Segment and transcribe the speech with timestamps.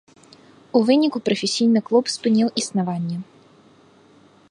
[0.77, 3.17] У выніку прафесійны клуб спыніў існаванне.